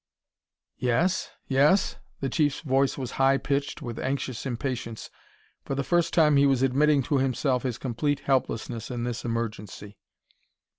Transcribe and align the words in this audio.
"Yes 0.79 1.29
yes?" 1.47 1.97
The 2.21 2.29
Chief's 2.29 2.61
voice 2.61 2.97
was 2.97 3.11
high 3.21 3.37
pitched 3.37 3.83
with 3.83 3.99
anxious 3.99 4.47
impatience; 4.47 5.11
for 5.63 5.75
the 5.75 5.83
first 5.83 6.11
time 6.11 6.37
he 6.37 6.47
was 6.47 6.63
admitting 6.63 7.03
to 7.03 7.19
himself 7.19 7.61
his 7.61 7.77
complete 7.77 8.21
helplessness 8.21 8.89
in 8.89 9.03
this 9.03 9.23
emergency. 9.23 9.99